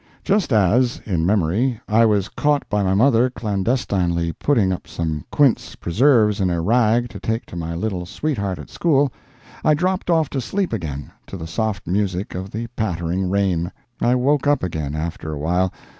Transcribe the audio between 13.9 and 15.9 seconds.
I woke up again, after a while.